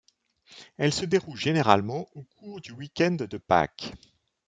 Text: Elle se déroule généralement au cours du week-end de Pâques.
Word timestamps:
Elle 0.79 0.93
se 0.93 1.05
déroule 1.05 1.37
généralement 1.37 2.07
au 2.15 2.23
cours 2.23 2.59
du 2.59 2.71
week-end 2.71 3.11
de 3.29 3.37
Pâques. 3.37 3.91